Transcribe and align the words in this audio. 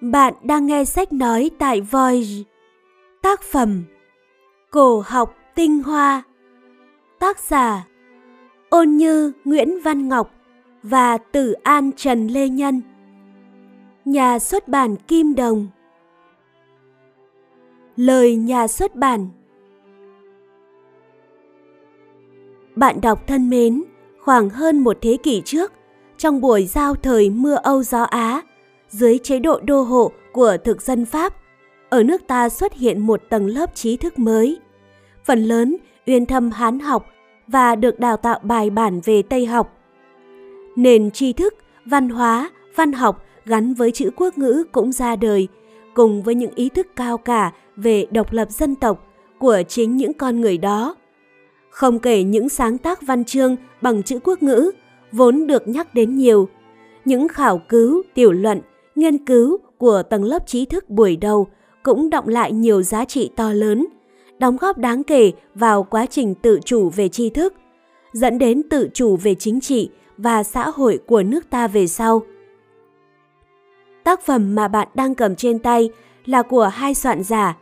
Bạn 0.00 0.34
đang 0.42 0.66
nghe 0.66 0.84
sách 0.84 1.12
nói 1.12 1.50
tại 1.58 1.80
Voice. 1.80 2.50
Tác 3.22 3.42
phẩm 3.42 3.84
Cổ 4.70 5.02
học 5.06 5.36
tinh 5.54 5.82
hoa. 5.82 6.22
Tác 7.18 7.38
giả 7.38 7.86
Ôn 8.68 8.90
Như 8.90 9.32
Nguyễn 9.44 9.80
Văn 9.80 10.08
Ngọc 10.08 10.30
và 10.82 11.18
Tử 11.18 11.52
An 11.52 11.90
Trần 11.96 12.28
Lê 12.28 12.48
Nhân. 12.48 12.82
Nhà 14.04 14.38
xuất 14.38 14.68
bản 14.68 14.96
Kim 14.96 15.34
Đồng. 15.34 15.66
Lời 17.96 18.36
nhà 18.36 18.68
xuất 18.68 18.94
bản. 18.94 19.28
Bạn 22.76 23.00
đọc 23.00 23.26
thân 23.26 23.50
mến, 23.50 23.82
khoảng 24.20 24.50
hơn 24.50 24.78
một 24.78 24.98
thế 25.00 25.16
kỷ 25.22 25.42
trước, 25.44 25.72
trong 26.16 26.40
buổi 26.40 26.66
giao 26.66 26.94
thời 26.94 27.30
mưa 27.30 27.54
Âu 27.54 27.82
gió 27.82 28.02
Á, 28.02 28.42
dưới 28.90 29.18
chế 29.18 29.38
độ 29.38 29.60
đô 29.60 29.82
hộ 29.82 30.12
của 30.32 30.56
thực 30.64 30.82
dân 30.82 31.04
Pháp, 31.04 31.34
ở 31.88 32.02
nước 32.02 32.26
ta 32.26 32.48
xuất 32.48 32.74
hiện 32.74 33.00
một 33.00 33.22
tầng 33.28 33.46
lớp 33.46 33.74
trí 33.74 33.96
thức 33.96 34.18
mới. 34.18 34.58
Phần 35.24 35.44
lớn 35.44 35.76
uyên 36.06 36.26
thâm 36.26 36.50
hán 36.50 36.80
học 36.80 37.06
và 37.46 37.76
được 37.76 38.00
đào 38.00 38.16
tạo 38.16 38.38
bài 38.42 38.70
bản 38.70 39.00
về 39.04 39.22
Tây 39.22 39.46
học. 39.46 39.76
Nền 40.76 41.10
tri 41.10 41.32
thức, 41.32 41.54
văn 41.84 42.08
hóa, 42.08 42.50
văn 42.76 42.92
học 42.92 43.24
gắn 43.44 43.74
với 43.74 43.90
chữ 43.90 44.10
quốc 44.16 44.38
ngữ 44.38 44.64
cũng 44.72 44.92
ra 44.92 45.16
đời, 45.16 45.48
cùng 45.94 46.22
với 46.22 46.34
những 46.34 46.54
ý 46.54 46.68
thức 46.68 46.86
cao 46.96 47.18
cả 47.18 47.52
về 47.76 48.06
độc 48.10 48.32
lập 48.32 48.50
dân 48.50 48.74
tộc 48.74 49.06
của 49.38 49.62
chính 49.68 49.96
những 49.96 50.12
con 50.12 50.40
người 50.40 50.58
đó. 50.58 50.96
Không 51.70 51.98
kể 51.98 52.22
những 52.22 52.48
sáng 52.48 52.78
tác 52.78 53.02
văn 53.02 53.24
chương 53.24 53.56
bằng 53.82 54.02
chữ 54.02 54.18
quốc 54.24 54.42
ngữ, 54.42 54.70
vốn 55.12 55.46
được 55.46 55.68
nhắc 55.68 55.94
đến 55.94 56.16
nhiều, 56.16 56.48
những 57.04 57.28
khảo 57.28 57.58
cứu, 57.58 58.02
tiểu 58.14 58.32
luận, 58.32 58.60
nghiên 58.94 59.24
cứu 59.24 59.58
của 59.78 60.02
tầng 60.02 60.24
lớp 60.24 60.46
trí 60.46 60.64
thức 60.64 60.90
buổi 60.90 61.16
đầu 61.16 61.46
cũng 61.82 62.10
động 62.10 62.28
lại 62.28 62.52
nhiều 62.52 62.82
giá 62.82 63.04
trị 63.04 63.30
to 63.36 63.52
lớn, 63.52 63.86
đóng 64.38 64.56
góp 64.56 64.78
đáng 64.78 65.04
kể 65.04 65.32
vào 65.54 65.82
quá 65.82 66.06
trình 66.06 66.34
tự 66.34 66.60
chủ 66.64 66.90
về 66.90 67.08
tri 67.08 67.30
thức, 67.30 67.54
dẫn 68.12 68.38
đến 68.38 68.62
tự 68.68 68.88
chủ 68.94 69.16
về 69.16 69.34
chính 69.34 69.60
trị 69.60 69.90
và 70.16 70.42
xã 70.42 70.70
hội 70.70 70.98
của 71.06 71.22
nước 71.22 71.50
ta 71.50 71.68
về 71.68 71.86
sau. 71.86 72.22
Tác 74.04 74.22
phẩm 74.22 74.54
mà 74.54 74.68
bạn 74.68 74.88
đang 74.94 75.14
cầm 75.14 75.36
trên 75.36 75.58
tay 75.58 75.90
là 76.24 76.42
của 76.42 76.64
hai 76.64 76.94
soạn 76.94 77.22
giả 77.22 77.56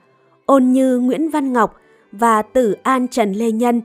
Ôn 0.47 0.73
Như 0.73 0.99
Nguyễn 0.99 1.29
Văn 1.29 1.53
Ngọc 1.53 1.77
và 2.13 2.43
Tử 2.43 2.77
An 2.83 3.09
Trần 3.09 3.33
Lê 3.33 3.51
Nhân. 3.51 3.83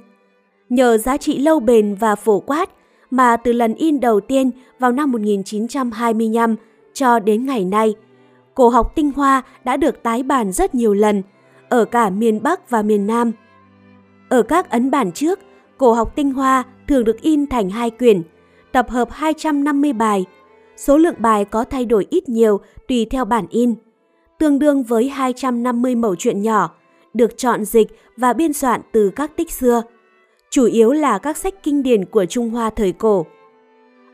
Nhờ 0.70 0.98
giá 0.98 1.18
trị 1.18 1.38
lâu 1.38 1.60
bền 1.60 1.96
và 1.96 2.16
phổ 2.16 2.40
quát 2.40 2.70
mà 3.12 3.38
từ 3.38 3.54
lần 3.54 3.74
in 3.74 4.00
đầu 4.00 4.20
tiên 4.20 4.52
vào 4.80 4.92
năm 4.92 5.12
1925 5.12 6.56
cho 6.94 7.20
đến 7.20 7.46
ngày 7.46 7.66
nay, 7.66 7.96
cổ 8.56 8.70
học 8.70 8.92
tinh 8.96 9.12
hoa 9.12 9.42
đã 9.64 9.78
được 9.78 10.04
tái 10.04 10.24
bản 10.24 10.52
rất 10.52 10.76
nhiều 10.76 10.94
lần 10.94 11.22
ở 11.70 11.86
cả 11.86 12.10
miền 12.10 12.44
Bắc 12.44 12.70
và 12.70 12.82
miền 12.82 13.08
Nam. 13.08 13.32
Ở 14.30 14.44
các 14.44 14.70
ấn 14.70 14.92
bản 14.92 15.12
trước, 15.12 15.40
cổ 15.78 15.94
học 15.94 16.16
tinh 16.16 16.32
hoa 16.32 16.64
thường 16.88 17.04
được 17.04 17.22
in 17.22 17.48
thành 17.48 17.70
hai 17.70 17.90
quyển, 17.90 18.22
tập 18.72 18.90
hợp 18.90 19.12
250 19.12 19.94
bài. 19.94 20.26
Số 20.76 20.98
lượng 20.98 21.16
bài 21.18 21.46
có 21.46 21.64
thay 21.64 21.86
đổi 21.86 22.08
ít 22.10 22.30
nhiều 22.30 22.60
tùy 22.88 23.06
theo 23.10 23.26
bản 23.26 23.46
in, 23.50 23.76
tương 24.40 24.60
đương 24.60 24.84
với 24.84 25.10
250 25.10 25.96
mẩu 25.96 26.16
chuyện 26.16 26.42
nhỏ, 26.42 26.76
được 27.14 27.38
chọn 27.38 27.66
dịch 27.66 27.88
và 28.18 28.34
biên 28.34 28.54
soạn 28.54 28.82
từ 28.92 29.10
các 29.10 29.38
tích 29.38 29.52
xưa. 29.52 29.84
Chủ 30.50 30.66
yếu 30.66 30.92
là 30.92 31.18
các 31.18 31.38
sách 31.38 31.64
kinh 31.64 31.84
điển 31.84 32.06
của 32.06 32.26
Trung 32.26 32.50
Hoa 32.50 32.70
thời 32.70 32.92
cổ. 32.92 33.26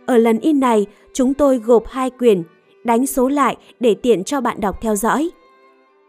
Ở 0.05 0.17
lần 0.17 0.39
in 0.39 0.59
này, 0.59 0.85
chúng 1.13 1.33
tôi 1.33 1.57
gộp 1.57 1.87
hai 1.87 2.09
quyển 2.09 2.43
đánh 2.89 3.07
số 3.07 3.27
lại 3.27 3.57
để 3.79 3.95
tiện 3.95 4.23
cho 4.23 4.41
bạn 4.41 4.61
đọc 4.61 4.81
theo 4.81 4.95
dõi. 4.95 5.29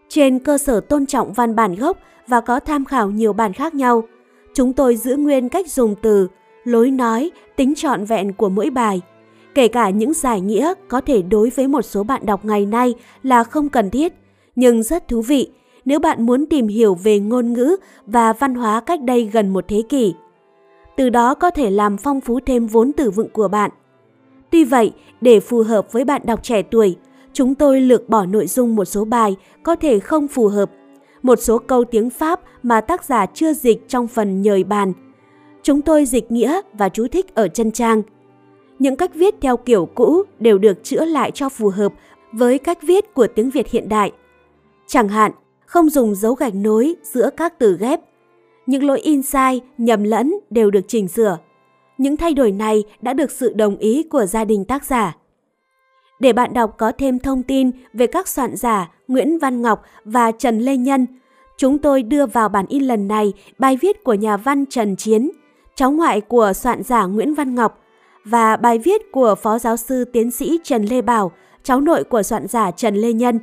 Trên 0.08 0.38
cơ 0.38 0.58
sở 0.58 0.80
tôn 0.80 1.06
trọng 1.06 1.32
văn 1.32 1.56
bản 1.56 1.74
gốc 1.74 1.98
và 2.26 2.40
có 2.40 2.60
tham 2.60 2.84
khảo 2.84 3.10
nhiều 3.10 3.32
bản 3.32 3.52
khác 3.52 3.74
nhau, 3.74 4.04
chúng 4.54 4.72
tôi 4.72 4.96
giữ 4.96 5.16
nguyên 5.16 5.48
cách 5.48 5.70
dùng 5.70 5.94
từ, 6.02 6.28
lối 6.64 6.90
nói, 6.90 7.30
tính 7.56 7.74
trọn 7.76 8.04
vẹn 8.04 8.32
của 8.32 8.48
mỗi 8.48 8.70
bài. 8.70 9.00
Kể 9.54 9.68
cả 9.68 9.90
những 9.90 10.14
giải 10.14 10.40
nghĩa 10.40 10.74
có 10.88 11.00
thể 11.00 11.22
đối 11.22 11.50
với 11.50 11.68
một 11.68 11.82
số 11.82 12.02
bạn 12.02 12.26
đọc 12.26 12.44
ngày 12.44 12.66
nay 12.66 12.94
là 13.22 13.44
không 13.44 13.68
cần 13.68 13.90
thiết, 13.90 14.12
nhưng 14.56 14.82
rất 14.82 15.08
thú 15.08 15.20
vị 15.20 15.50
nếu 15.84 15.98
bạn 15.98 16.26
muốn 16.26 16.46
tìm 16.46 16.68
hiểu 16.68 16.94
về 16.94 17.18
ngôn 17.18 17.52
ngữ 17.52 17.76
và 18.06 18.32
văn 18.32 18.54
hóa 18.54 18.80
cách 18.80 19.00
đây 19.02 19.30
gần 19.32 19.48
một 19.48 19.64
thế 19.68 19.82
kỷ. 19.88 20.14
Từ 20.96 21.10
đó 21.10 21.34
có 21.34 21.50
thể 21.50 21.70
làm 21.70 21.96
phong 21.96 22.20
phú 22.20 22.40
thêm 22.46 22.66
vốn 22.66 22.92
từ 22.92 23.10
vựng 23.10 23.28
của 23.32 23.48
bạn. 23.48 23.70
Tuy 24.50 24.64
vậy, 24.64 24.92
để 25.20 25.40
phù 25.40 25.62
hợp 25.62 25.92
với 25.92 26.04
bạn 26.04 26.22
đọc 26.24 26.42
trẻ 26.42 26.62
tuổi, 26.62 26.96
chúng 27.32 27.54
tôi 27.54 27.80
lược 27.80 28.08
bỏ 28.08 28.26
nội 28.26 28.46
dung 28.46 28.76
một 28.76 28.84
số 28.84 29.04
bài 29.04 29.36
có 29.62 29.76
thể 29.76 29.98
không 29.98 30.28
phù 30.28 30.48
hợp, 30.48 30.70
một 31.22 31.38
số 31.40 31.58
câu 31.58 31.84
tiếng 31.84 32.10
Pháp 32.10 32.40
mà 32.62 32.80
tác 32.80 33.04
giả 33.04 33.26
chưa 33.26 33.52
dịch 33.52 33.88
trong 33.88 34.08
phần 34.08 34.42
nhời 34.42 34.64
bàn. 34.64 34.92
Chúng 35.62 35.82
tôi 35.82 36.04
dịch 36.04 36.32
nghĩa 36.32 36.60
và 36.72 36.88
chú 36.88 37.06
thích 37.08 37.34
ở 37.34 37.48
chân 37.48 37.72
trang. 37.72 38.02
Những 38.78 38.96
cách 38.96 39.14
viết 39.14 39.34
theo 39.40 39.56
kiểu 39.56 39.86
cũ 39.94 40.22
đều 40.38 40.58
được 40.58 40.84
chữa 40.84 41.04
lại 41.04 41.30
cho 41.30 41.48
phù 41.48 41.68
hợp 41.68 41.92
với 42.32 42.58
cách 42.58 42.78
viết 42.82 43.14
của 43.14 43.26
tiếng 43.26 43.50
Việt 43.50 43.70
hiện 43.70 43.88
đại. 43.88 44.12
Chẳng 44.86 45.08
hạn, 45.08 45.32
không 45.66 45.90
dùng 45.90 46.14
dấu 46.14 46.34
gạch 46.34 46.54
nối 46.54 46.94
giữa 47.02 47.30
các 47.36 47.58
từ 47.58 47.76
ghép. 47.80 48.00
Những 48.66 48.84
lỗi 48.84 49.00
in 49.00 49.22
sai, 49.22 49.60
nhầm 49.78 50.02
lẫn 50.02 50.34
đều 50.50 50.70
được 50.70 50.84
chỉnh 50.88 51.08
sửa. 51.08 51.38
Những 52.00 52.16
thay 52.16 52.34
đổi 52.34 52.52
này 52.52 52.84
đã 53.02 53.12
được 53.12 53.30
sự 53.30 53.52
đồng 53.52 53.76
ý 53.76 54.02
của 54.02 54.26
gia 54.26 54.44
đình 54.44 54.64
tác 54.64 54.84
giả. 54.84 55.16
Để 56.20 56.32
bạn 56.32 56.54
đọc 56.54 56.74
có 56.78 56.92
thêm 56.98 57.18
thông 57.18 57.42
tin 57.42 57.70
về 57.92 58.06
các 58.06 58.28
soạn 58.28 58.56
giả 58.56 58.90
Nguyễn 59.08 59.38
Văn 59.38 59.62
Ngọc 59.62 59.82
và 60.04 60.32
Trần 60.32 60.58
Lê 60.58 60.76
Nhân, 60.76 61.06
chúng 61.56 61.78
tôi 61.78 62.02
đưa 62.02 62.26
vào 62.26 62.48
bản 62.48 62.66
in 62.68 62.82
lần 62.82 63.08
này 63.08 63.32
bài 63.58 63.78
viết 63.80 64.04
của 64.04 64.14
nhà 64.14 64.36
văn 64.36 64.66
Trần 64.66 64.96
Chiến, 64.96 65.30
cháu 65.74 65.90
ngoại 65.90 66.20
của 66.20 66.52
soạn 66.52 66.82
giả 66.82 67.06
Nguyễn 67.06 67.34
Văn 67.34 67.54
Ngọc, 67.54 67.78
và 68.24 68.56
bài 68.56 68.78
viết 68.78 69.12
của 69.12 69.34
Phó 69.42 69.58
Giáo 69.58 69.76
sư 69.76 70.04
Tiến 70.04 70.30
sĩ 70.30 70.58
Trần 70.64 70.84
Lê 70.84 71.02
Bảo, 71.02 71.32
cháu 71.62 71.80
nội 71.80 72.04
của 72.04 72.22
soạn 72.22 72.46
giả 72.46 72.70
Trần 72.70 72.94
Lê 72.94 73.12
Nhân. 73.12 73.38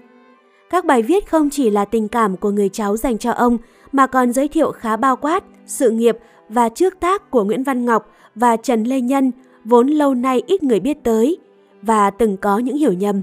Các 0.70 0.86
bài 0.86 1.02
viết 1.02 1.30
không 1.30 1.50
chỉ 1.50 1.70
là 1.70 1.86
tình 1.86 2.08
cảm 2.08 2.38
của 2.38 2.52
người 2.52 2.70
cháu 2.70 2.98
dành 2.98 3.18
cho 3.18 3.32
ông, 3.32 3.58
mà 3.92 4.08
còn 4.08 4.34
giới 4.34 4.48
thiệu 4.48 4.72
khá 4.72 4.98
bao 4.98 5.16
quát 5.16 5.44
sự 5.66 5.90
nghiệp 5.90 6.18
và 6.50 6.70
trước 6.70 7.00
tác 7.00 7.32
của 7.32 7.44
Nguyễn 7.44 7.64
Văn 7.64 7.86
Ngọc 7.86 8.12
và 8.36 8.58
Trần 8.58 8.84
Lê 8.84 9.02
Nhân 9.02 9.32
vốn 9.66 9.88
lâu 9.88 10.14
nay 10.14 10.44
ít 10.48 10.64
người 10.64 10.80
biết 10.80 10.98
tới 11.04 11.38
và 11.82 12.10
từng 12.10 12.38
có 12.38 12.58
những 12.58 12.78
hiểu 12.78 12.94
nhầm. 12.94 13.22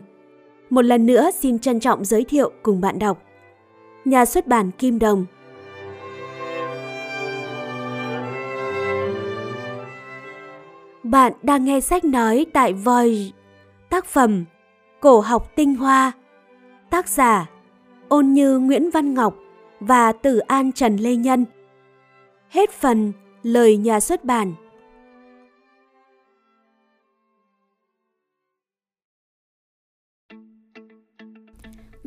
Một 0.70 0.82
lần 0.82 1.06
nữa 1.06 1.30
xin 1.38 1.58
trân 1.58 1.80
trọng 1.80 2.04
giới 2.04 2.24
thiệu 2.24 2.50
cùng 2.62 2.80
bạn 2.80 2.98
đọc. 2.98 3.22
Nhà 4.04 4.24
xuất 4.24 4.47
bản 4.47 4.70
Kim 4.70 4.98
Đồng 4.98 5.26
Bạn 11.03 11.33
đang 11.42 11.65
nghe 11.65 11.80
sách 11.80 12.04
nói 12.04 12.47
tại 12.53 12.72
Voice, 12.72 13.30
tác 13.91 14.06
phẩm 14.06 14.44
Cổ 15.00 15.21
học 15.21 15.53
tinh 15.56 15.74
hoa, 15.74 16.12
tác 16.91 17.09
giả 17.09 17.47
Ôn 18.09 18.33
Như 18.33 18.59
Nguyễn 18.59 18.91
Văn 18.91 19.15
Ngọc 19.15 19.34
và 19.86 20.13
Tử 20.13 20.39
An 20.39 20.72
Trần 20.72 20.97
Lê 20.97 21.16
Nhân. 21.16 21.45
Hết 22.48 22.71
phần 22.71 23.13
lời 23.42 23.77
nhà 23.77 24.01
xuất 24.01 24.25
bản. 24.25 24.54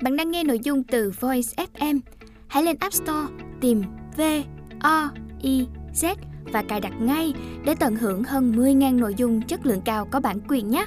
Bạn 0.01 0.15
đang 0.17 0.31
nghe 0.31 0.43
nội 0.43 0.59
dung 0.63 0.83
từ 0.83 1.11
Voice 1.19 1.65
FM. 1.73 1.99
Hãy 2.47 2.63
lên 2.63 2.75
App 2.79 2.93
Store 2.93 3.27
tìm 3.61 3.83
V 4.17 4.21
O 4.79 5.09
I 5.41 5.67
Z 5.93 6.15
và 6.53 6.63
cài 6.67 6.79
đặt 6.79 6.93
ngay 7.01 7.33
để 7.65 7.75
tận 7.79 7.95
hưởng 7.95 8.23
hơn 8.23 8.51
10.000 8.51 8.99
nội 8.99 9.13
dung 9.17 9.41
chất 9.41 9.65
lượng 9.65 9.81
cao 9.85 10.07
có 10.11 10.19
bản 10.19 10.39
quyền 10.47 10.69
nhé. 10.69 10.85